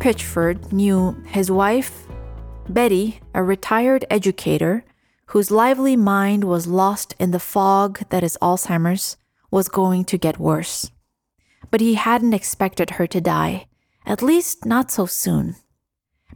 [0.00, 2.06] Pitchford knew his wife,
[2.70, 4.82] Betty, a retired educator
[5.26, 9.18] whose lively mind was lost in the fog that is Alzheimer's,
[9.50, 10.90] was going to get worse.
[11.70, 13.66] But he hadn't expected her to die,
[14.06, 15.56] at least not so soon.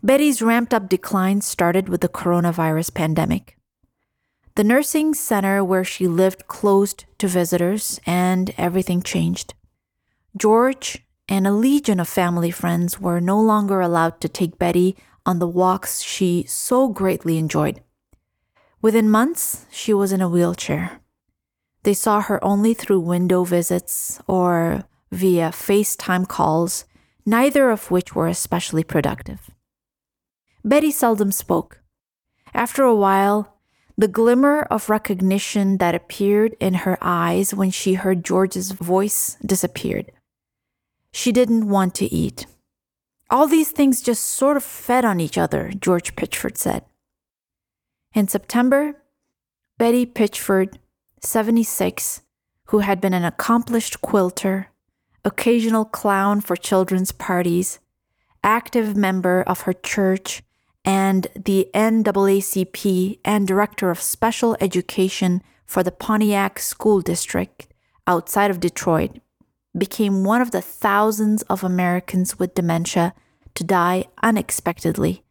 [0.03, 3.57] Betty's ramped up decline started with the coronavirus pandemic.
[4.57, 9.55] The nursing center where she lived closed to visitors, and everything changed.
[10.37, 14.97] George and a legion of family friends were no longer allowed to take Betty
[15.27, 17.81] on the walks she so greatly enjoyed.
[18.83, 21.01] Within months, she was in a wheelchair.
[21.85, 26.85] They saw her only through window visits or via FaceTime calls,
[27.25, 29.51] neither of which were especially productive.
[30.65, 31.81] Betty seldom spoke.
[32.53, 33.57] After a while,
[33.97, 40.11] the glimmer of recognition that appeared in her eyes when she heard George's voice disappeared.
[41.15, 42.47] She didn't want to eat.
[43.31, 46.85] All these things just sort of fed on each other, George Pitchford said.
[48.15, 48.97] In September,
[49.79, 50.75] Betty Pitchford,
[51.21, 52.23] 76,
[52.67, 54.71] who had been an accomplished quilter,
[55.25, 57.79] occasional clown for children's parties,
[58.43, 60.43] active member of her church,
[60.85, 67.69] and the NAACP and director of special education for the Pontiac School District
[68.05, 69.21] outside of Detroit,
[69.77, 73.15] became one of the thousands of Americans with dementia
[73.55, 75.23] to die unexpectedly,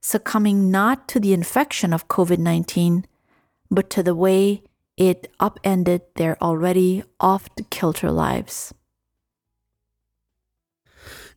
[0.00, 3.06] succumbing not to the infection of COVID 19,
[3.70, 4.62] but to the way
[4.96, 8.74] it upended their already oft kilter lives.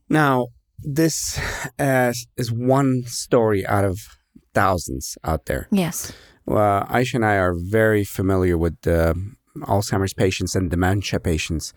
[0.09, 0.47] Now,
[0.77, 1.39] this
[1.79, 3.99] uh, is one story out of
[4.53, 5.67] thousands out there.
[5.71, 6.13] Yes.
[6.45, 9.15] Well, Ayesha and I are very familiar with uh,
[9.61, 11.73] Alzheimer's patients and dementia patients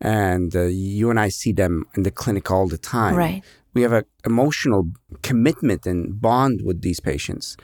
[0.00, 3.14] and uh, you and I see them in the clinic all the time.
[3.14, 3.42] Right.
[3.74, 4.88] We have an emotional
[5.22, 7.56] commitment and bond with these patients.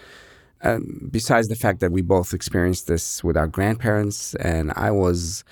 [0.62, 5.44] Um, besides the fact that we both experienced this with our grandparents, and I was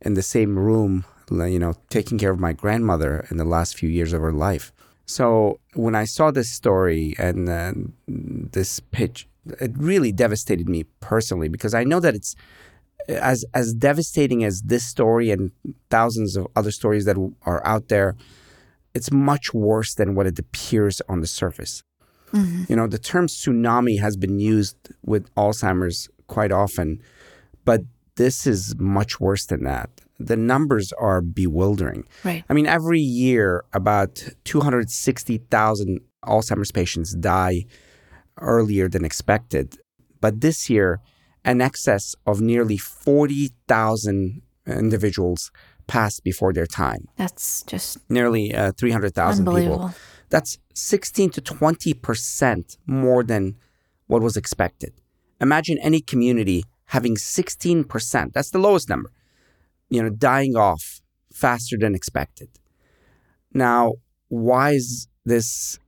[0.00, 3.88] in the same room, you know, taking care of my grandmother in the last few
[3.88, 4.72] years of her life.
[5.06, 7.72] So when I saw this story and uh,
[8.06, 9.26] this pitch,
[9.60, 12.34] it really devastated me personally because I know that it's
[13.08, 15.50] as as devastating as this story and
[15.90, 18.16] thousands of other stories that are out there,
[18.94, 21.82] it's much worse than what it appears on the surface.
[22.32, 22.64] Mm-hmm.
[22.68, 27.00] You know, the term tsunami has been used with Alzheimer's quite often,
[27.64, 27.82] but
[28.16, 29.88] this is much worse than that.
[30.18, 32.04] The numbers are bewildering.
[32.24, 32.44] Right.
[32.48, 37.64] I mean, every year about 260,000 Alzheimer's patients die
[38.40, 39.78] earlier than expected.
[40.20, 41.00] But this year,
[41.44, 45.50] an excess of nearly 40,000 individuals
[45.86, 47.08] passed before their time.
[47.16, 49.94] That's just nearly uh, 300,000 people.
[50.28, 53.56] That's 16 to 20% more than
[54.06, 54.92] what was expected.
[55.40, 59.10] Imagine any community having 16%, that's the lowest number,
[59.90, 61.00] you know, dying off
[61.32, 62.48] faster than expected.
[63.52, 63.94] Now,
[64.28, 65.78] why is this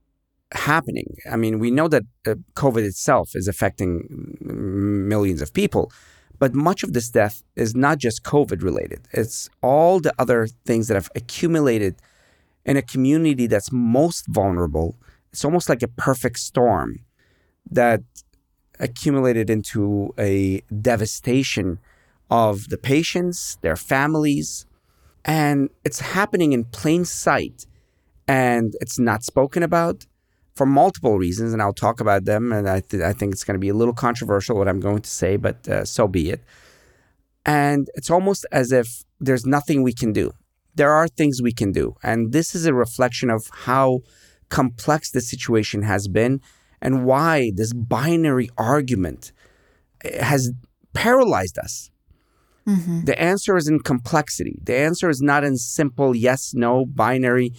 [0.53, 1.17] happening.
[1.31, 5.91] I mean, we know that uh, COVID itself is affecting millions of people,
[6.39, 9.01] but much of this death is not just COVID related.
[9.11, 11.95] It's all the other things that have accumulated
[12.65, 14.95] in a community that's most vulnerable.
[15.31, 16.99] It's almost like a perfect storm
[17.69, 18.01] that
[18.79, 21.79] accumulated into a devastation
[22.29, 24.65] of the patients, their families,
[25.23, 27.67] and it's happening in plain sight
[28.27, 30.05] and it's not spoken about
[30.61, 32.51] for multiple reasons, and I'll talk about them.
[32.51, 35.01] And I, th- I think it's going to be a little controversial what I'm going
[35.01, 36.39] to say, but uh, so be it.
[37.47, 40.33] And it's almost as if there's nothing we can do.
[40.75, 41.95] There are things we can do.
[42.03, 44.01] And this is a reflection of how
[44.49, 46.41] complex the situation has been
[46.79, 49.31] and why this binary argument
[50.05, 50.51] eh, has
[50.93, 51.89] paralyzed us.
[52.67, 53.05] Mm-hmm.
[53.05, 54.59] The answer is in complexity.
[54.61, 57.53] The answer is not in simple yes, no, binary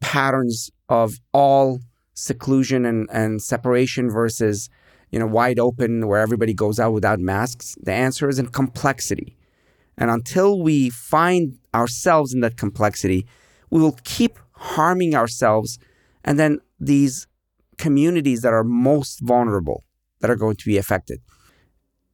[0.00, 1.78] patterns of all
[2.14, 4.68] seclusion and, and separation versus
[5.10, 7.76] you know wide open where everybody goes out without masks?
[7.82, 9.36] The answer is in complexity.
[9.98, 13.26] And until we find ourselves in that complexity
[13.72, 15.78] we will keep harming ourselves
[16.24, 17.26] and then these
[17.78, 19.82] communities that are most vulnerable
[20.20, 21.20] that are going to be affected.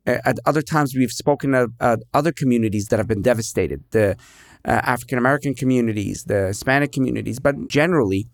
[0.07, 1.73] At other times we've spoken of
[2.15, 4.17] other communities that have been devastated the
[4.65, 8.27] uh, african american communities the hispanic communities but generally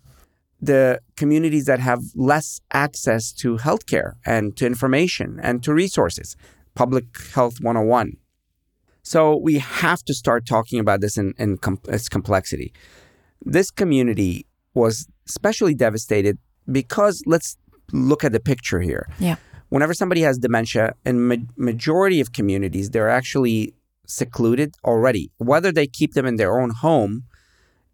[0.65, 6.37] the communities that have less access to healthcare and to information and to resources.
[6.75, 8.17] Public Health 101.
[9.03, 12.73] So we have to start talking about this in, in com- its complexity.
[13.43, 16.39] This community was especially devastated
[16.71, 17.57] because let's
[17.93, 19.07] look at the picture here.
[19.19, 19.37] Yeah.
[19.69, 23.75] Whenever somebody has dementia, in ma- majority of communities, they're actually
[24.07, 25.31] secluded already.
[25.37, 27.25] Whether they keep them in their own home,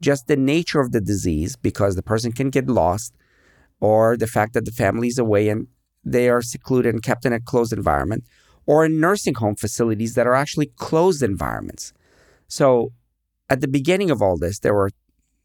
[0.00, 3.14] just the nature of the disease, because the person can get lost,
[3.80, 5.66] or the fact that the family is away and
[6.04, 8.24] they are secluded and kept in a closed environment,
[8.66, 11.92] or in nursing home facilities that are actually closed environments.
[12.48, 12.92] So
[13.48, 14.90] at the beginning of all this, there were,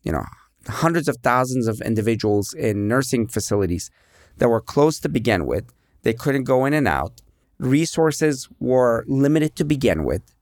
[0.03, 0.25] you know,
[0.67, 3.89] hundreds of thousands of individuals in nursing facilities
[4.37, 5.71] that were closed to begin with.
[6.03, 7.21] They couldn't go in and out.
[7.57, 10.34] Resources were limited to begin with.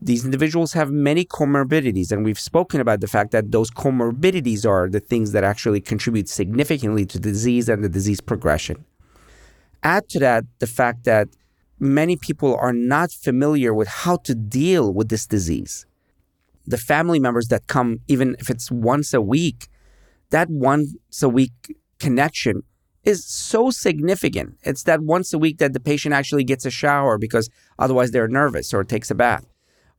[0.00, 4.88] These individuals have many comorbidities, and we've spoken about the fact that those comorbidities are
[4.88, 8.84] the things that actually contribute significantly to disease and the disease progression.
[9.82, 11.28] Add to that the fact that
[11.78, 15.84] many people are not familiar with how to deal with this disease.
[16.66, 19.68] The family members that come, even if it's once a week,
[20.30, 22.62] that once a week connection
[23.04, 24.56] is so significant.
[24.62, 28.28] It's that once a week that the patient actually gets a shower because otherwise they're
[28.28, 29.44] nervous or takes a bath.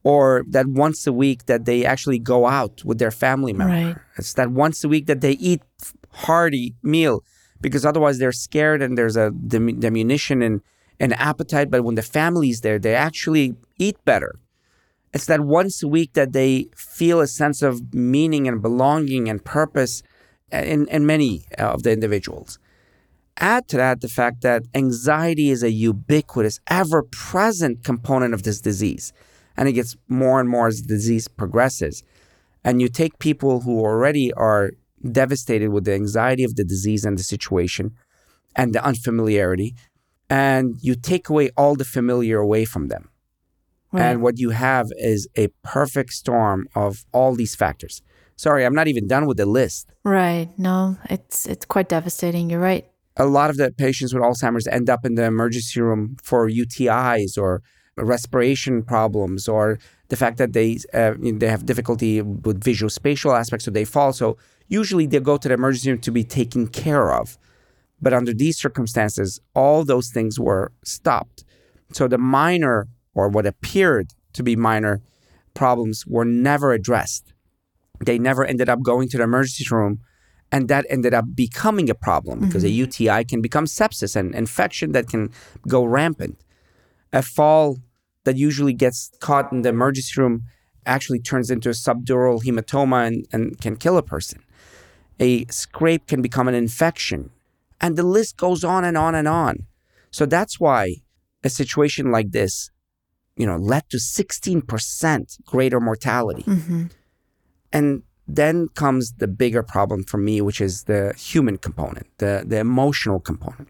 [0.03, 3.73] Or that once a week that they actually go out with their family member.
[3.73, 3.95] Right.
[4.17, 5.61] It's that once a week that they eat
[6.11, 7.23] hearty meal
[7.61, 10.61] because otherwise they're scared and there's a diminution in
[10.99, 11.71] an appetite.
[11.71, 14.39] But when the family's there, they actually eat better.
[15.13, 19.43] It's that once a week that they feel a sense of meaning and belonging and
[19.43, 20.01] purpose
[20.51, 22.59] uh, in, in many uh, of the individuals.
[23.37, 28.59] Add to that the fact that anxiety is a ubiquitous, ever present component of this
[28.61, 29.13] disease.
[29.55, 32.03] And it gets more and more as the disease progresses.
[32.63, 34.71] And you take people who already are
[35.11, 37.91] devastated with the anxiety of the disease and the situation
[38.55, 39.75] and the unfamiliarity,
[40.29, 43.09] and you take away all the familiar away from them.
[43.91, 44.05] Right.
[44.05, 48.01] And what you have is a perfect storm of all these factors.
[48.35, 49.91] Sorry, I'm not even done with the list.
[50.03, 50.49] Right.
[50.57, 52.49] No, it's it's quite devastating.
[52.49, 56.17] You're right a lot of the patients with Alzheimer's end up in the emergency room
[56.21, 57.61] for UTIs or
[57.97, 59.79] respiration problems or
[60.09, 64.13] the fact that they uh, they have difficulty with visual spatial aspects, so they fall.
[64.13, 64.37] So
[64.67, 67.37] usually they go to the emergency room to be taken care of.
[68.01, 71.45] But under these circumstances, all those things were stopped.
[71.93, 75.01] So the minor or what appeared to be minor
[75.53, 77.33] problems were never addressed.
[78.05, 80.01] They never ended up going to the emergency room
[80.53, 83.07] and that ended up becoming a problem because mm-hmm.
[83.07, 85.31] a UTI can become sepsis and infection that can
[85.67, 86.39] go rampant.
[87.13, 87.77] A fall
[88.25, 90.43] that usually gets caught in the emergency room
[90.85, 94.43] actually turns into a subdural hematoma and, and can kill a person.
[95.19, 97.29] A scrape can become an infection.
[97.79, 99.67] And the list goes on and on and on.
[100.11, 100.95] So that's why
[101.43, 102.69] a situation like this,
[103.35, 106.43] you know, led to 16% greater mortality.
[106.43, 106.85] Mm-hmm.
[107.71, 112.59] And then comes the bigger problem for me, which is the human component, the, the
[112.59, 113.69] emotional component.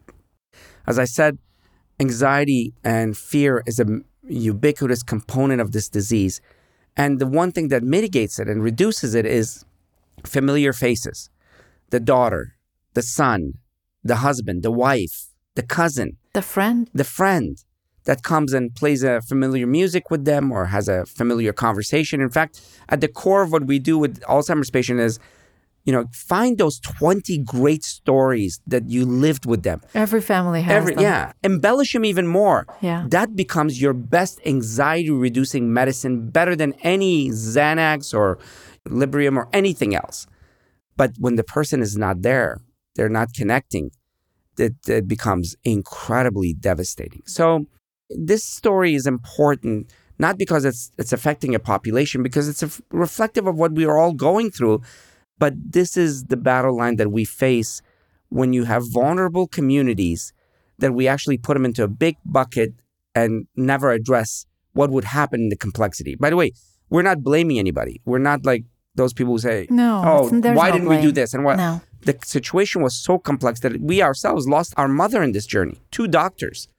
[0.86, 1.38] As I said,
[2.06, 3.88] anxiety and fear is a
[4.52, 6.36] ubiquitous component of this disease.
[6.96, 9.66] And the one thing that mitigates it and reduces it is
[10.36, 11.30] familiar faces
[11.90, 12.44] the daughter,
[12.98, 13.40] the son,
[14.04, 15.16] the husband, the wife,
[15.60, 17.52] the cousin, the friend, the friend
[18.06, 22.20] that comes and plays a familiar music with them or has a familiar conversation.
[22.20, 25.20] In fact, at the core of what we do with Alzheimer's patient is,
[25.86, 29.82] you know, find those 20 great stories that you lived with them.
[29.94, 31.04] Every family has Every, them.
[31.04, 31.34] Yeah.
[31.44, 32.66] Embellish them even more.
[32.82, 33.06] Yeah.
[33.10, 38.40] That becomes your best anxiety reducing medicine, better than any Xanax or
[38.88, 40.26] Librium or anything else.
[40.96, 42.62] But when the person is not there,
[42.96, 43.92] they're not connecting,
[44.58, 47.24] it, it becomes incredibly devastating.
[47.26, 47.66] So
[48.10, 53.48] this story is important not because it's it's affecting a population because it's a reflective
[53.48, 54.82] of what we are all going through
[55.44, 57.82] but this is the battle line that we face
[58.30, 60.32] when you have vulnerable communities
[60.78, 62.72] that we actually put them into a big bucket
[63.14, 66.50] and never address what would happen in the complexity by the way
[66.90, 68.64] we're not blaming anybody we're not like
[68.96, 70.22] those people who say no oh
[70.60, 71.02] why no didn't blame.
[71.02, 71.82] we do this and what no.
[72.08, 76.08] the situation was so complex that we ourselves lost our mother in this journey two
[76.08, 76.70] doctors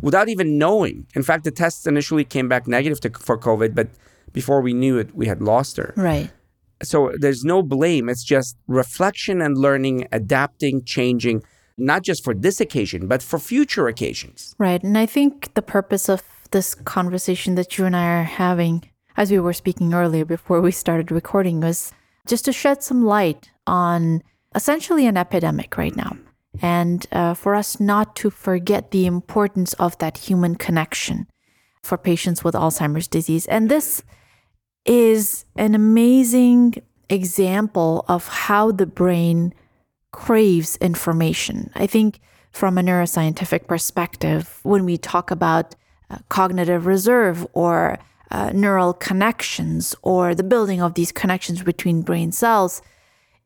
[0.00, 1.06] without even knowing.
[1.14, 3.88] In fact, the tests initially came back negative to, for COVID, but
[4.32, 5.92] before we knew it, we had lost her.
[5.96, 6.30] Right.
[6.82, 8.08] So there's no blame.
[8.08, 11.42] It's just reflection and learning, adapting, changing,
[11.78, 14.54] not just for this occasion, but for future occasions.
[14.58, 14.82] Right.
[14.82, 19.30] And I think the purpose of this conversation that you and I are having, as
[19.30, 21.92] we were speaking earlier before we started recording, was
[22.26, 24.22] just to shed some light on
[24.54, 26.16] essentially an epidemic right now
[26.60, 31.26] and uh, for us not to forget the importance of that human connection
[31.82, 33.46] for patients with Alzheimer's disease.
[33.46, 34.02] And this
[34.84, 36.74] is an amazing
[37.08, 39.54] example of how the brain
[40.12, 41.70] craves information.
[41.74, 42.20] I think
[42.50, 45.74] from a neuroscientific perspective, when we talk about
[46.10, 47.98] uh, cognitive reserve or
[48.30, 52.82] uh, neural connections or the building of these connections between brain cells,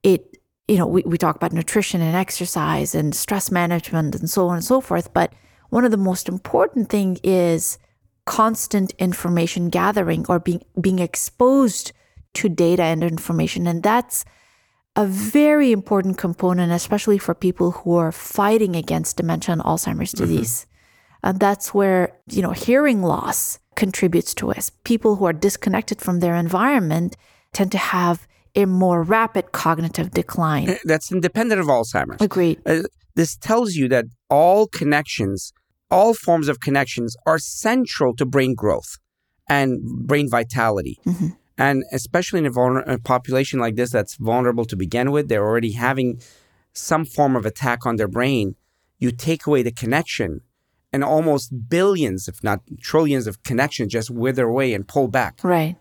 [0.02, 0.36] it,
[0.68, 4.56] you know, we, we talk about nutrition and exercise and stress management and so on
[4.56, 5.12] and so forth.
[5.12, 5.32] But
[5.70, 7.78] one of the most important thing is
[8.26, 11.92] constant information gathering or being being exposed
[12.34, 13.66] to data and information.
[13.66, 14.24] And that's
[14.96, 20.24] a very important component especially for people who are fighting against dementia and alzheimer's mm-hmm.
[20.24, 20.54] disease.
[20.60, 21.28] Mm-hmm.
[21.28, 26.20] and that's where you know hearing loss contributes to it people who are disconnected from
[26.20, 27.16] their environment
[27.52, 30.70] tend to have a more rapid cognitive decline.
[30.70, 32.20] Eh, that's independent of alzheimer's.
[32.20, 32.60] Agreed.
[32.66, 32.82] Uh,
[33.14, 35.52] this tells you that all connections
[35.96, 38.98] all forms of connections are central to brain growth
[39.48, 39.68] and
[40.06, 40.98] brain vitality.
[41.06, 41.28] Mm-hmm.
[41.56, 45.48] And especially in a, vulner- a, population like this that's vulnerable to begin with, they're
[45.50, 46.20] already having
[46.74, 48.56] some form of attack on their brain.
[48.98, 50.42] You take away the connection,
[50.92, 55.40] and almost billions, if not trillions, of connections just wither away and pull back.
[55.42, 55.76] Right.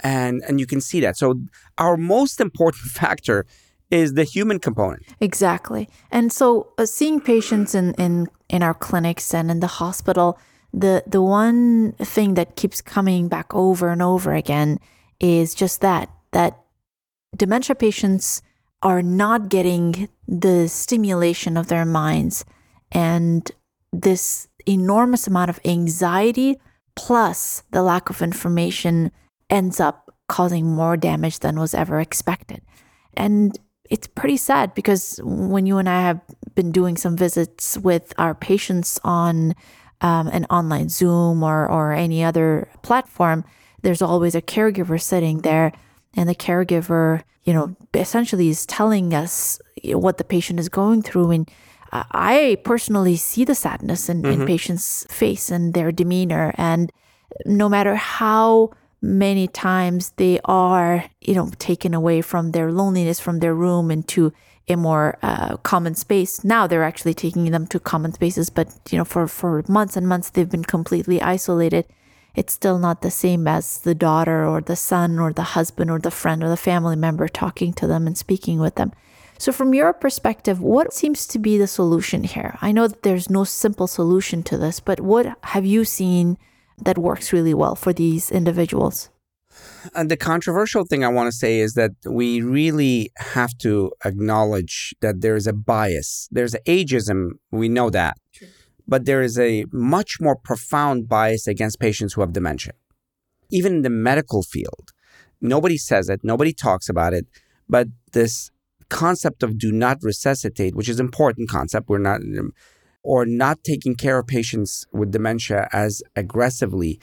[0.00, 1.16] And and you can see that.
[1.16, 1.40] So
[1.76, 3.44] our most important factor
[3.90, 5.02] is the human component.
[5.20, 5.88] Exactly.
[6.10, 10.38] And so uh, seeing patients in, in in our clinics and in the hospital,
[10.72, 14.78] the the one thing that keeps coming back over and over again
[15.20, 16.58] is just that that
[17.36, 18.42] dementia patients
[18.82, 22.44] are not getting the stimulation of their minds
[22.92, 23.50] and
[23.92, 26.56] this enormous amount of anxiety
[26.94, 29.10] plus the lack of information
[29.50, 32.60] ends up causing more damage than was ever expected.
[33.14, 36.20] And it's pretty sad because when you and I have
[36.54, 39.54] been doing some visits with our patients on
[40.00, 43.44] um, an online Zoom or, or any other platform,
[43.82, 45.72] there's always a caregiver sitting there.
[46.14, 51.30] And the caregiver, you know, essentially is telling us what the patient is going through.
[51.30, 51.50] And
[51.92, 54.42] I personally see the sadness in, mm-hmm.
[54.42, 56.54] in patients' face and their demeanor.
[56.56, 56.92] And
[57.46, 63.38] no matter how many times they are, you know, taken away from their loneliness, from
[63.40, 64.32] their room into
[64.68, 66.44] a more uh, common space.
[66.44, 70.06] Now they're actually taking them to common spaces, but you know, for for months and
[70.06, 71.86] months they've been completely isolated.
[72.34, 75.98] It's still not the same as the daughter or the son or the husband or
[75.98, 78.92] the friend or the family member talking to them and speaking with them.
[79.38, 82.58] So, from your perspective, what seems to be the solution here?
[82.60, 86.38] I know that there's no simple solution to this, but what have you seen
[86.82, 89.10] that works really well for these individuals?
[89.94, 94.94] And the controversial thing I want to say is that we really have to acknowledge
[95.00, 96.28] that there is a bias.
[96.30, 98.16] There's ageism, we know that.
[98.86, 102.72] But there is a much more profound bias against patients who have dementia.
[103.50, 104.92] Even in the medical field,
[105.40, 107.26] nobody says it, nobody talks about it,
[107.68, 108.50] but this
[108.88, 112.20] concept of do not resuscitate, which is an important concept, we're not
[113.08, 117.00] or not taking care of patients with dementia as aggressively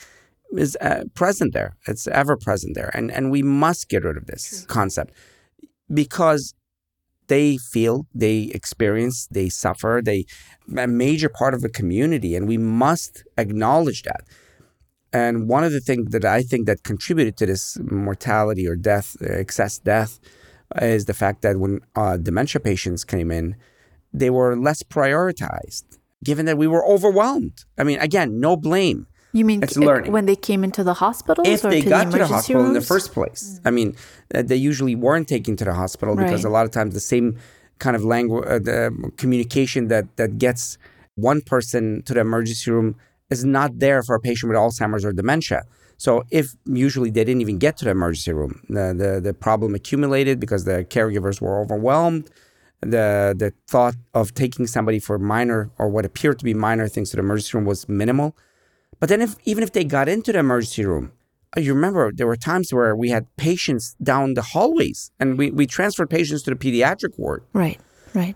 [0.56, 1.76] is uh, present there.
[1.88, 2.92] It's ever present there.
[2.94, 4.68] And, and we must get rid of this True.
[4.68, 5.14] concept
[5.92, 6.54] because
[7.26, 10.26] they feel, they experience, they suffer, they
[10.78, 14.22] a major part of the community, and we must acknowledge that.
[15.12, 19.18] And one of the things that I think that contributed to this mortality or death,
[19.22, 20.20] excess death,
[20.80, 23.56] is the fact that when uh, dementia patients came in,
[24.16, 25.95] they were less prioritized,
[26.26, 27.64] given that we were overwhelmed.
[27.78, 29.08] I mean, again, no blame.
[29.32, 30.12] You mean it's learning.
[30.12, 31.48] when they came into the hospitals?
[31.48, 32.76] If they to got the to the hospital rooms?
[32.76, 33.60] in the first place.
[33.66, 33.96] I mean,
[34.34, 36.50] uh, they usually weren't taken to the hospital because right.
[36.50, 37.38] a lot of times the same
[37.80, 40.78] kind of language, uh, the communication that, that gets
[41.16, 42.96] one person to the emergency room
[43.30, 45.64] is not there for a patient with Alzheimer's or dementia.
[45.98, 49.76] So if usually they didn't even get to the emergency room, the, the, the problem
[49.76, 52.30] accumulated because the caregivers were overwhelmed
[52.92, 57.10] the the thought of taking somebody for minor or what appeared to be minor things
[57.12, 58.36] to the emergency room was minimal.
[59.00, 61.12] But then, if even if they got into the emergency room,
[61.56, 65.52] uh, you remember there were times where we had patients down the hallways, and we
[65.52, 67.44] we transferred patients to the pediatric ward.
[67.54, 67.80] Right,
[68.14, 68.36] right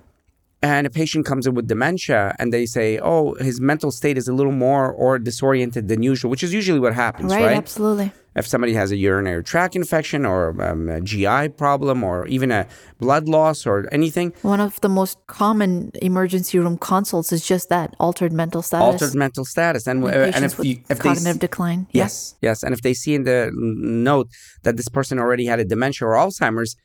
[0.61, 4.27] and a patient comes in with dementia and they say, oh, his mental state is
[4.27, 7.45] a little more or disoriented than usual, which is usually what happens, right?
[7.45, 8.11] Right, absolutely.
[8.35, 12.67] If somebody has a urinary tract infection or um, a GI problem or even a
[12.99, 14.33] blood loss or anything.
[14.41, 19.01] One of the most common emergency room consults is just that altered mental status.
[19.01, 19.87] Altered mental status.
[19.87, 21.87] And, and, uh, and if, you, if cognitive they, decline.
[21.91, 22.63] Yes, yes.
[22.63, 24.27] And if they see in the note
[24.63, 26.75] that this person already had a dementia or Alzheimer's,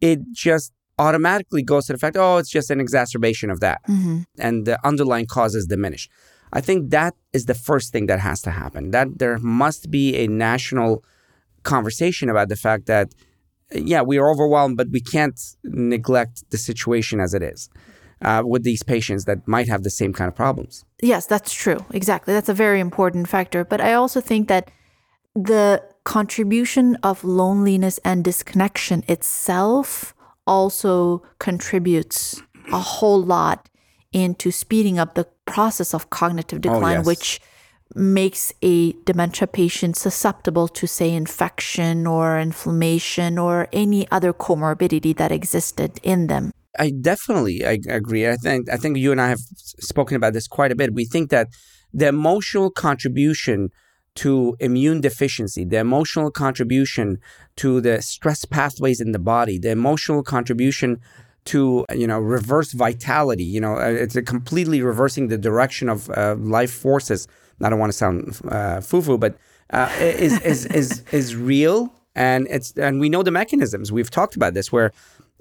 [0.00, 3.80] it just automatically goes to the fact, oh, it's just an exacerbation of that.
[3.88, 4.22] Mm-hmm.
[4.38, 6.08] And the underlying causes diminish.
[6.52, 8.92] I think that is the first thing that has to happen.
[8.92, 11.04] That there must be a national
[11.64, 13.12] conversation about the fact that
[13.72, 17.68] yeah, we are overwhelmed, but we can't neglect the situation as it is.
[18.22, 20.84] Uh, with these patients that might have the same kind of problems.
[21.02, 21.84] Yes, that's true.
[21.90, 22.32] Exactly.
[22.32, 23.64] That's a very important factor.
[23.64, 24.70] But I also think that
[25.34, 30.13] the contribution of loneliness and disconnection itself
[30.46, 33.68] also contributes a whole lot
[34.12, 37.06] into speeding up the process of cognitive oh, decline, oh, yes.
[37.06, 37.40] which
[37.94, 45.30] makes a dementia patient susceptible to, say, infection or inflammation or any other comorbidity that
[45.30, 46.50] existed in them.
[46.78, 48.28] I definitely I agree.
[48.28, 50.92] I think I think you and I have spoken about this quite a bit.
[50.92, 51.48] We think that
[51.92, 53.70] the emotional contribution
[54.16, 57.18] to immune deficiency, the emotional contribution
[57.56, 61.00] to the stress pathways in the body, the emotional contribution
[61.46, 63.44] to you know reverse vitality.
[63.44, 67.28] You know, uh, it's completely reversing the direction of uh, life forces.
[67.62, 69.36] I don't want to sound uh, foo-foo, but
[69.70, 73.92] uh, is, is is is real, and it's and we know the mechanisms.
[73.92, 74.92] We've talked about this, where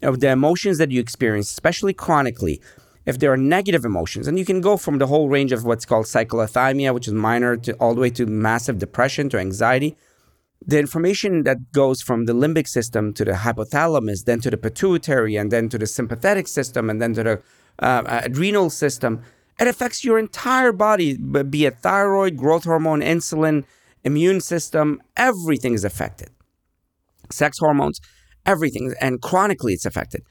[0.02, 2.62] of the emotions that you experience, especially chronically,
[3.06, 5.86] if there are negative emotions, and you can go from the whole range of what's
[5.86, 9.98] called cyclothymia, which is minor, to all the way to massive depression to anxiety
[10.66, 15.36] the information that goes from the limbic system to the hypothalamus, then to the pituitary,
[15.36, 17.42] and then to the sympathetic system, and then to the
[17.80, 19.22] uh, uh adrenal system,
[19.60, 23.66] it affects your entire body, be it thyroid, growth hormone, insulin,
[24.04, 26.30] immune system, everything is affected.
[27.30, 28.00] Sex hormones,
[28.46, 30.22] everything, and chronically it's affected.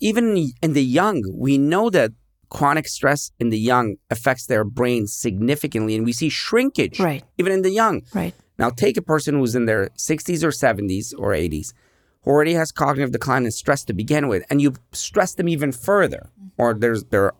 [0.00, 2.12] Even in the young, we know that
[2.48, 7.24] chronic stress in the young affects their brain significantly, and we see shrinkage right.
[7.38, 8.02] even in the young.
[8.14, 8.34] Right.
[8.58, 11.72] Now, take a person who's in their 60s or 70s or 80s
[12.22, 15.72] who already has cognitive decline and stress to begin with, and you stress them even
[15.72, 16.48] further, mm-hmm.
[16.62, 17.32] or there's they're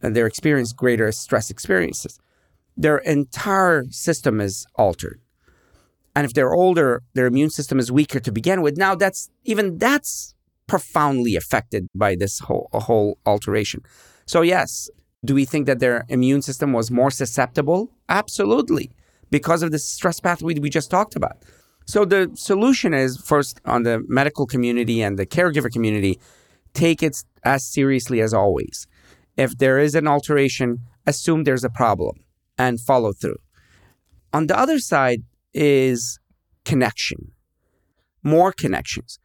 [0.00, 2.18] they're experience greater stress experiences.
[2.76, 5.20] Their entire system is altered.
[6.14, 8.76] And if they're older, their immune system is weaker to begin with.
[8.76, 10.34] Now that's even that's
[10.66, 13.82] profoundly affected by this whole whole alteration.
[14.26, 14.90] So yes,
[15.24, 17.90] do we think that their immune system was more susceptible?
[18.08, 18.90] Absolutely
[19.30, 21.38] because of the stress pathway we just talked about.
[21.86, 26.18] So the solution is first on the medical community and the caregiver community,
[26.74, 28.86] take it as seriously as always.
[29.36, 32.16] If there is an alteration, assume there's a problem
[32.58, 33.38] and follow through.
[34.32, 35.22] On the other side
[35.54, 36.18] is
[36.64, 37.32] connection,
[38.22, 39.18] more connections.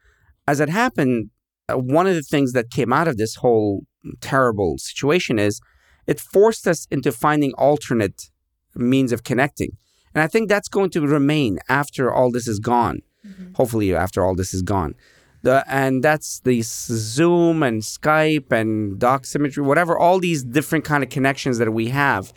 [0.48, 1.30] As it happened,
[1.68, 3.84] uh, one of the things that came out of this whole
[4.20, 5.62] terrible situation is
[6.08, 8.30] it forced us into finding alternate
[8.76, 9.78] means of connecting.
[10.14, 13.02] And I think that's going to remain after all this is gone.
[13.26, 13.54] Mm-hmm.
[13.56, 14.96] Hopefully, after all this is gone.
[15.44, 21.10] The, and that's the Zoom and Skype and Doxymetry, whatever, all these different kind of
[21.10, 22.34] connections that we have.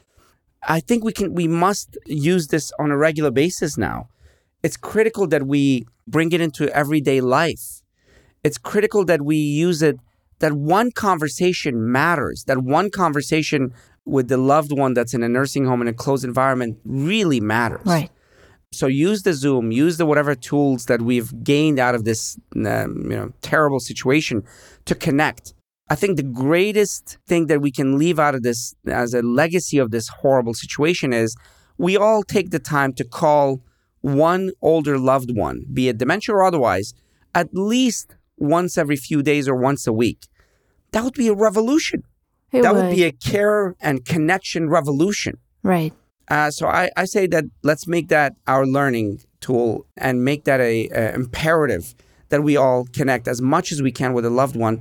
[0.66, 4.09] I think we can, we must use this on a regular basis now.
[4.62, 7.83] It's critical that we bring it into everyday life.
[8.42, 9.98] It's critical that we use it,
[10.44, 13.72] that one conversation matters, that one conversation
[14.04, 17.87] with the loved one that's in a nursing home in a closed environment really matters.
[17.87, 18.11] Right.
[18.70, 23.11] So use the Zoom, use the whatever tools that we've gained out of this um,
[23.11, 24.44] you know terrible situation
[24.85, 25.54] to connect.
[25.88, 29.78] I think the greatest thing that we can leave out of this as a legacy
[29.78, 31.35] of this horrible situation is
[31.78, 33.62] we all take the time to call
[34.02, 36.92] one older loved one, be it dementia or otherwise,
[37.35, 40.26] at least once every few days or once a week.
[40.94, 42.04] That would be a revolution.
[42.52, 42.87] It that would.
[42.87, 42.94] would.
[42.94, 45.38] be a care and connection revolution.
[45.64, 45.92] Right.
[46.28, 50.61] Uh, so I, I say that let's make that our learning tool and make that
[50.61, 51.96] a, a, imperative
[52.28, 54.80] that we all connect as much as we can with a loved one.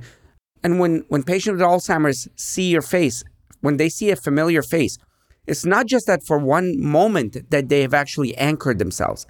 [0.62, 3.24] And when when patients with Alzheimer's see your face,
[3.60, 4.98] when they see a familiar face,
[5.48, 9.26] it's not just that for one moment that they have actually anchored themselves.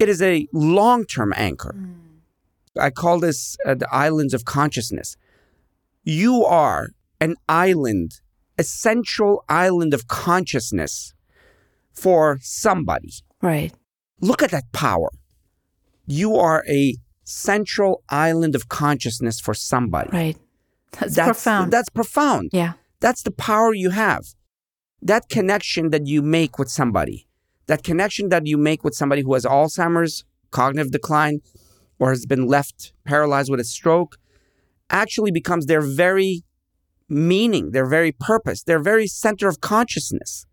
[0.00, 1.74] It is a long-term anchor.
[1.78, 1.94] Mm.
[2.78, 5.16] I call this uh, the islands of consciousness.
[6.08, 6.90] You are
[7.20, 8.20] an island,
[8.56, 11.14] a central island of consciousness
[11.92, 13.12] for somebody.
[13.42, 13.72] Right.
[14.20, 15.10] Look at that power.
[16.06, 20.10] You are a central island of consciousness for somebody.
[20.12, 20.36] Right.
[20.92, 21.72] That's, that's profound.
[21.72, 22.50] That's profound.
[22.52, 22.74] Yeah.
[23.00, 24.26] That's the power you have.
[25.02, 27.26] That connection that you make with somebody,
[27.66, 31.40] that connection that you make with somebody who has Alzheimer's, cognitive decline,
[31.98, 34.18] or has been left paralyzed with a stroke,
[34.90, 36.42] actually becomes their very
[37.08, 40.46] meaning, their very purpose, their very center of consciousness.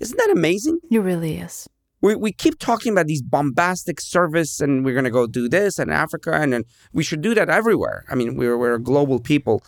[0.00, 0.80] Isn't that amazing?
[0.90, 1.68] It really is.
[2.00, 5.78] We, we keep talking about these bombastic service and we're going to go do this
[5.78, 8.04] in Africa and, and we should do that everywhere.
[8.10, 9.62] I mean, we're, we're a global people.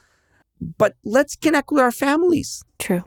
[0.60, 2.62] But let's connect with our families.
[2.78, 3.04] True.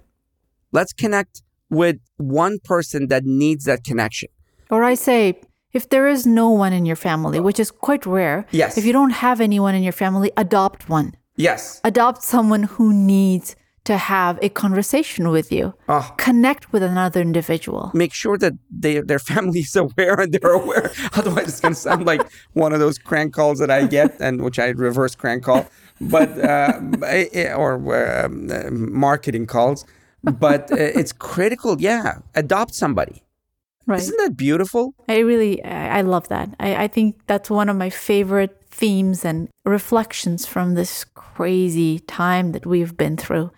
[0.72, 4.30] Let's connect with one person that needs that connection.
[4.72, 5.40] Or I say,
[5.72, 8.78] If there is no one in your family, which is quite rare, yes.
[8.78, 11.16] If you don't have anyone in your family, adopt one.
[11.36, 11.80] Yes.
[11.84, 13.56] Adopt someone who needs
[13.86, 15.74] to have a conversation with you.
[15.88, 16.14] Oh.
[16.18, 17.92] Connect with another individual.
[17.94, 20.92] Make sure that they, their family is aware and they're aware.
[21.14, 22.22] Otherwise, it's going to sound like
[22.54, 25.68] one of those crank calls that I get, and which I reverse crank call,
[26.02, 26.80] but uh,
[27.56, 29.86] or um, marketing calls.
[30.24, 31.80] But uh, it's critical.
[31.80, 33.24] Yeah, adopt somebody.
[33.90, 34.00] Right.
[34.00, 34.94] Isn't that beautiful?
[35.08, 36.56] I really, I love that.
[36.60, 42.52] I, I think that's one of my favorite themes and reflections from this crazy time
[42.52, 43.50] that we've been through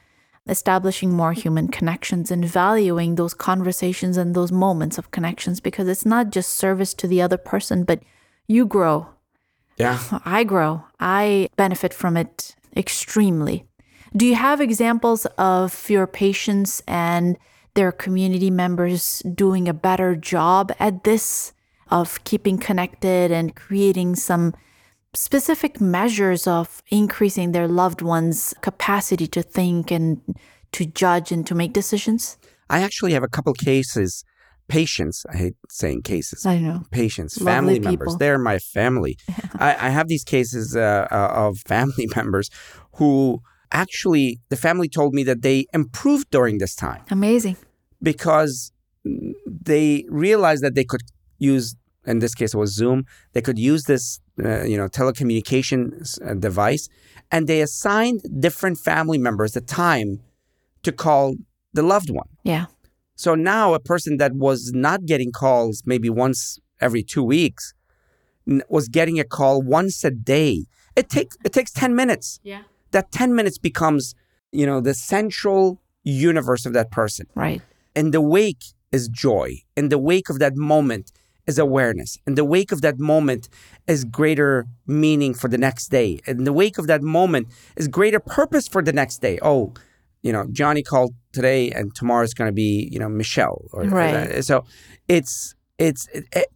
[0.48, 6.06] establishing more human connections and valuing those conversations and those moments of connections because it's
[6.06, 8.02] not just service to the other person, but
[8.48, 9.10] you grow.
[9.76, 10.00] Yeah.
[10.24, 10.86] I grow.
[10.98, 13.66] I benefit from it extremely.
[14.16, 17.38] Do you have examples of your patients and
[17.74, 21.54] their community members doing a better job at this
[21.90, 24.54] of keeping connected and creating some
[25.14, 30.22] specific measures of increasing their loved ones' capacity to think and
[30.72, 32.38] to judge and to make decisions?
[32.70, 34.24] I actually have a couple cases.
[34.70, 36.46] Patients, I hate saying cases.
[36.46, 36.84] I know.
[36.92, 37.92] Patients, Lovely family people.
[37.92, 38.16] members.
[38.18, 39.18] They're my family.
[39.60, 42.50] I, I, have these cases uh, uh, of family members
[42.94, 47.04] who actually, the family told me that they improved during this time.
[47.10, 47.58] Amazing.
[48.02, 48.72] Because
[49.04, 51.02] they realized that they could
[51.38, 53.06] use in this case it was Zoom.
[53.34, 56.90] They could use this, uh, you know, telecommunication uh, device,
[57.32, 60.20] and they assigned different family members the time
[60.84, 61.36] to call
[61.74, 62.28] the loved one.
[62.44, 62.66] Yeah.
[63.16, 67.74] So now a person that was not getting calls maybe once every two weeks
[68.68, 70.66] was getting a call once a day.
[70.96, 72.40] It takes it takes ten minutes.
[72.44, 72.64] Yeah.
[72.92, 74.16] That ten minutes becomes,
[74.52, 77.28] you know, the central universe of that person.
[77.36, 77.62] Right.
[77.96, 79.58] And the wake is joy.
[79.76, 81.12] In the wake of that moment
[81.48, 82.18] is awareness.
[82.28, 83.50] In the wake of that moment
[83.88, 86.20] is greater meaning for the next day.
[86.26, 89.40] In the wake of that moment is greater purpose for the next day.
[89.42, 89.74] Oh,
[90.22, 93.66] you know, Johnny called today and tomorrow is going to be, you know, Michelle.
[93.74, 94.30] Or, right.
[94.36, 94.66] Or so
[95.08, 96.48] it's, it's, it, it,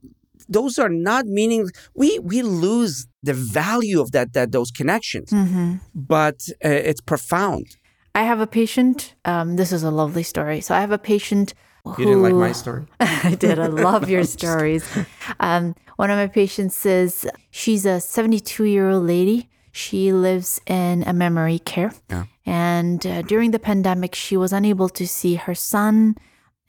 [0.48, 5.76] those are not meaning we we lose the value of that that those connections mm-hmm.
[5.94, 7.66] but uh, it's profound
[8.14, 11.54] i have a patient um, this is a lovely story so i have a patient
[11.98, 12.86] you didn't like my story?
[13.00, 13.60] I did.
[13.60, 14.84] I love your stories.
[15.40, 19.50] Um, one of my patients says she's a 72 year old lady.
[19.72, 21.94] She lives in a memory care.
[22.10, 22.26] Yeah.
[22.46, 26.16] And uh, during the pandemic, she was unable to see her son,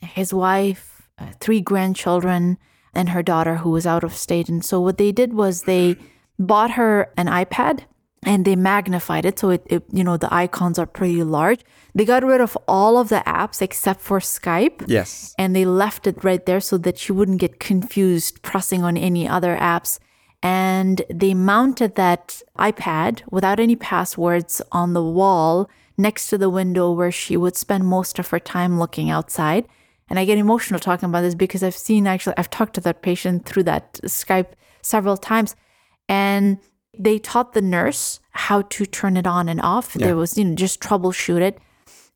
[0.00, 2.58] his wife, uh, three grandchildren,
[2.94, 4.48] and her daughter who was out of state.
[4.48, 5.96] And so what they did was they
[6.38, 7.84] bought her an iPad
[8.26, 9.38] and they magnified it.
[9.38, 11.60] So it, it, you know the icons are pretty large.
[11.94, 14.84] They got rid of all of the apps except for skype.
[14.86, 15.34] Yes.
[15.38, 19.28] And they left it right there so that she wouldn't get confused pressing on any
[19.28, 19.98] other apps.
[20.42, 26.92] And they mounted that ipad without any passwords on the wall next to the window
[26.92, 29.66] where she would spend most of her time looking outside.
[30.08, 33.02] And i get emotional talking about this because i've seen actually i've talked to that
[33.02, 35.56] patient through that skype several times
[36.08, 36.58] and
[36.98, 39.96] they taught the nurse how to turn it on and off.
[39.96, 40.06] Yeah.
[40.06, 41.58] There was, you know, just troubleshoot it.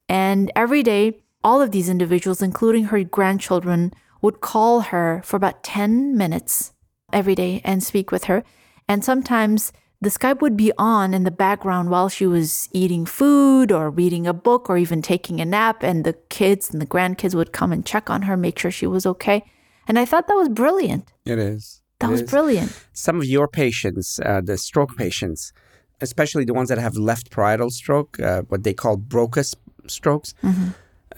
[0.09, 5.63] And every day, all of these individuals, including her grandchildren, would call her for about
[5.63, 6.73] 10 minutes
[7.13, 8.45] every day and speak with her.
[8.89, 13.71] And sometimes the Skype would be on in the background while she was eating food
[13.71, 15.83] or reading a book or even taking a nap.
[15.83, 18.87] And the kids and the grandkids would come and check on her, make sure she
[18.87, 19.45] was okay.
[19.87, 21.13] And I thought that was brilliant.
[21.25, 21.80] It is.
[22.01, 22.73] That was brilliant.
[22.93, 25.53] Some of your patients, uh, the stroke patients,
[26.01, 29.55] especially the ones that have left parietal stroke, uh, what they call Broca's
[29.87, 30.35] strokes.
[30.43, 30.69] Mm-hmm.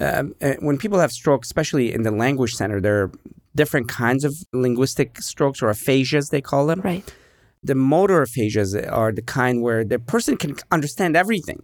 [0.00, 3.12] Um, uh, when people have stroke, especially in the language center, there are
[3.54, 6.80] different kinds of linguistic strokes or aphasias, they call them.
[6.80, 7.14] Right.
[7.62, 11.62] The motor aphasias are the kind where the person can understand everything.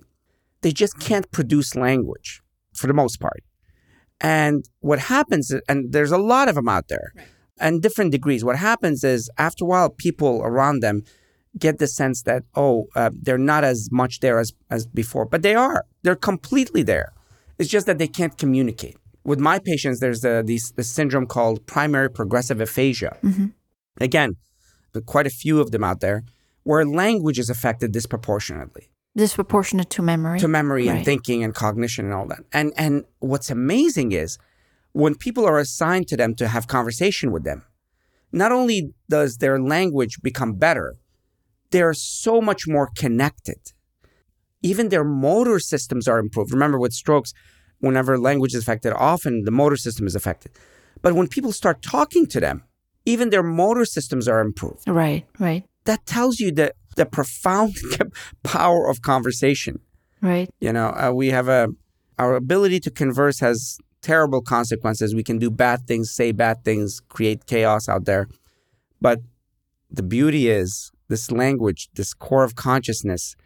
[0.60, 2.40] They just can't produce language
[2.72, 3.42] for the most part.
[4.20, 7.12] And what happens, and there's a lot of them out there.
[7.16, 7.26] Right
[7.60, 8.44] and different degrees.
[8.44, 11.02] What happens is after a while, people around them
[11.58, 15.42] get the sense that oh, uh, they're not as much there as as before, but
[15.42, 15.84] they are.
[16.02, 17.12] They're completely there.
[17.58, 18.96] It's just that they can't communicate.
[19.24, 23.16] With my patients, there's a, these, this syndrome called primary progressive aphasia.
[23.22, 23.46] Mm-hmm.
[24.00, 24.36] Again,
[25.06, 26.24] quite a few of them out there
[26.62, 28.90] where language is affected disproportionately.
[29.16, 30.38] Disproportionate to memory.
[30.38, 30.96] To memory right.
[30.96, 32.40] and thinking and cognition and all that.
[32.52, 34.38] And and what's amazing is
[34.92, 37.64] when people are assigned to them to have conversation with them,
[38.32, 40.96] not only does their language become better,
[41.70, 43.72] they're so much more connected.
[44.62, 46.52] Even their motor systems are improved.
[46.52, 47.32] Remember, with strokes,
[47.78, 50.52] whenever language is affected, often the motor system is affected.
[51.00, 52.64] But when people start talking to them,
[53.04, 54.88] even their motor systems are improved.
[54.88, 55.64] Right, right.
[55.84, 57.76] That tells you the, the profound
[58.42, 59.80] power of conversation.
[60.20, 60.50] Right.
[60.60, 61.68] You know, uh, we have a,
[62.18, 65.14] our ability to converse has terrible consequences.
[65.14, 68.28] We can do bad things, say bad things, create chaos out there.
[69.00, 69.20] But
[69.90, 73.36] the beauty is this language, this core of consciousness,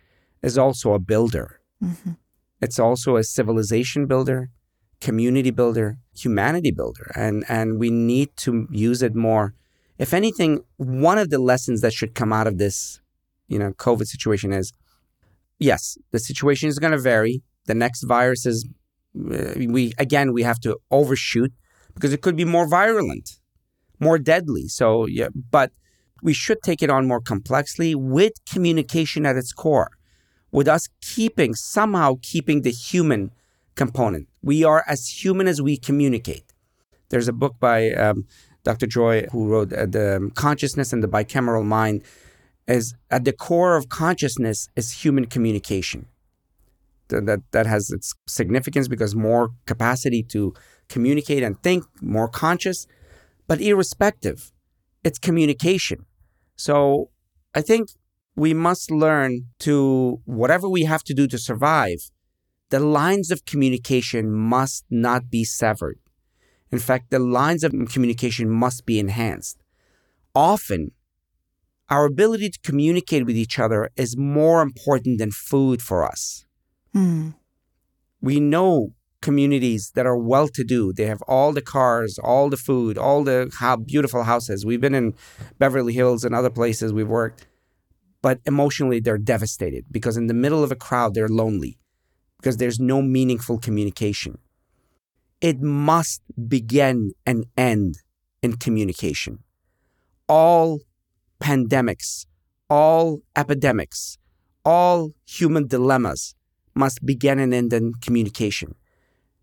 [0.42, 1.60] is also a builder.
[1.82, 2.12] Mm-hmm.
[2.60, 4.50] It's also a civilization builder,
[5.00, 9.54] community builder, humanity builder, and and we need to use it more.
[9.98, 13.00] If anything, one of the lessons that should come out of this,
[13.48, 14.72] you know, COVID situation is,
[15.58, 17.42] yes, the situation is going to vary.
[17.66, 18.66] The next virus is,
[19.14, 21.52] we again we have to overshoot
[21.94, 23.38] because it could be more virulent,
[24.00, 24.68] more deadly.
[24.68, 25.72] So yeah, but
[26.22, 29.90] we should take it on more complexly with communication at its core,
[30.50, 33.32] with us keeping, somehow keeping the human
[33.74, 34.28] component.
[34.42, 36.44] We are as human as we communicate.
[37.10, 38.26] There's a book by um,
[38.64, 38.86] Dr.
[38.86, 42.02] Joy who wrote uh, The Consciousness and the Bicameral Mind.
[42.68, 46.06] Is at the core of consciousness is human communication.
[47.20, 50.54] That, that has its significance because more capacity to
[50.88, 52.86] communicate and think, more conscious,
[53.46, 54.52] but irrespective,
[55.04, 56.06] it's communication.
[56.56, 57.10] So
[57.54, 57.90] I think
[58.34, 62.10] we must learn to, whatever we have to do to survive,
[62.70, 65.98] the lines of communication must not be severed.
[66.70, 69.62] In fact, the lines of communication must be enhanced.
[70.34, 70.92] Often,
[71.90, 76.46] our ability to communicate with each other is more important than food for us.
[76.94, 77.34] Mm.
[78.20, 80.92] We know communities that are well to do.
[80.92, 84.66] They have all the cars, all the food, all the how beautiful houses.
[84.66, 85.14] We've been in
[85.58, 87.46] Beverly Hills and other places we've worked,
[88.20, 91.78] but emotionally they're devastated because in the middle of a crowd they're lonely
[92.38, 94.38] because there's no meaningful communication.
[95.40, 97.98] It must begin and end
[98.42, 99.38] in communication.
[100.28, 100.80] All
[101.40, 102.26] pandemics,
[102.68, 104.18] all epidemics,
[104.64, 106.34] all human dilemmas
[106.74, 108.74] must begin and end in communication.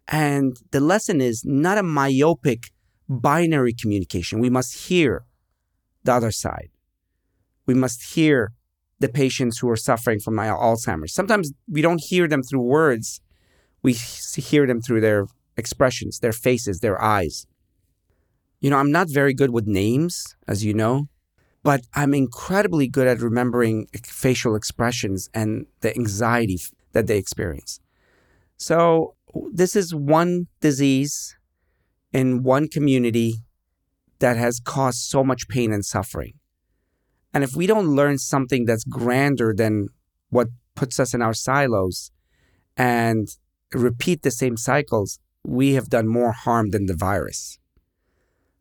[0.07, 2.71] And the lesson is not a myopic
[3.07, 4.39] binary communication.
[4.39, 5.25] We must hear
[6.03, 6.69] the other side.
[7.65, 8.53] We must hear
[8.99, 11.13] the patients who are suffering from Alzheimer's.
[11.13, 13.21] Sometimes we don't hear them through words,
[13.81, 17.45] we hear them through their expressions, their faces, their eyes.
[18.59, 21.07] You know, I'm not very good with names, as you know,
[21.63, 26.59] but I'm incredibly good at remembering facial expressions and the anxiety
[26.93, 27.79] that they experience.
[28.57, 29.15] So
[29.51, 31.35] this is one disease
[32.11, 33.35] in one community
[34.19, 36.33] that has caused so much pain and suffering.
[37.33, 39.89] And if we don't learn something that's grander than
[40.29, 42.11] what puts us in our silos
[42.75, 43.27] and
[43.73, 47.59] repeat the same cycles, we have done more harm than the virus.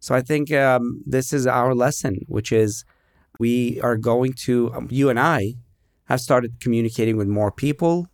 [0.00, 2.84] So I think um, this is our lesson, which is
[3.40, 5.54] we are going to, um, you and I
[6.04, 8.06] have started communicating with more people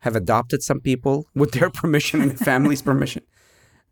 [0.00, 3.22] have adopted some people with their permission and the family's permission.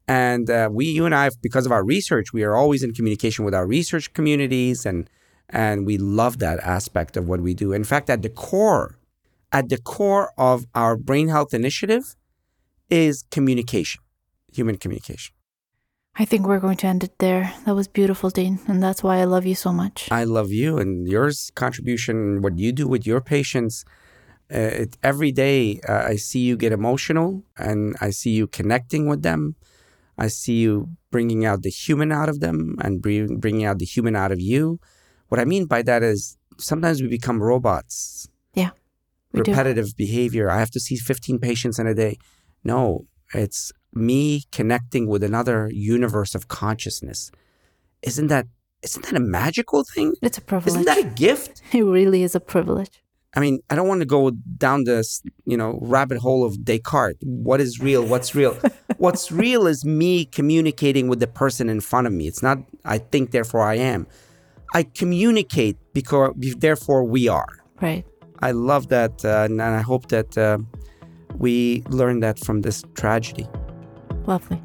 [0.07, 3.45] And uh, we, you and I, because of our research, we are always in communication
[3.45, 5.09] with our research communities, and
[5.51, 7.73] and we love that aspect of what we do.
[7.73, 8.99] In fact, at the core,
[9.53, 12.17] at the core of our brain health initiative,
[12.89, 14.01] is communication,
[14.51, 15.35] human communication.
[16.17, 17.53] I think we're going to end it there.
[17.67, 20.09] That was beautiful, Dean, and that's why I love you so much.
[20.11, 23.85] I love you and yours contribution, what you do with your patients
[24.51, 29.23] it, every day uh, I see you get emotional and I see you connecting with
[29.23, 29.57] them.
[30.17, 33.85] I see you bringing out the human out of them and bring, bringing out the
[33.85, 34.81] human out of you.
[35.29, 38.29] What I mean by that is sometimes we become robots.
[38.55, 38.71] Yeah.
[39.33, 39.95] Repetitive do.
[39.97, 40.51] behavior.
[40.51, 42.17] I have to see 15 patients in a day.
[42.65, 47.31] No, it's me connecting with another universe of consciousness.
[48.03, 48.47] Isn't that
[48.83, 50.15] isn't that a magical thing?
[50.23, 50.69] It's a privilege.
[50.69, 51.63] Isn't that a gift?
[51.73, 53.03] It really is a privilege.
[53.35, 57.19] I mean, I don't want to go down this, you know, rabbit hole of Descartes.
[57.23, 58.05] What is real?
[58.05, 58.55] What's real?
[58.97, 62.27] What's real is me communicating with the person in front of me.
[62.27, 64.07] It's not I think therefore I am.
[64.75, 67.59] I communicate because therefore we are.
[67.81, 68.05] Right.
[68.41, 70.59] I love that, uh, and I hope that uh,
[71.37, 73.49] we learn that from this tragedy.
[74.27, 74.61] Lovely.